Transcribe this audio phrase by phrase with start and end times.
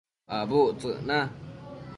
[0.37, 1.19] Abudtsëc na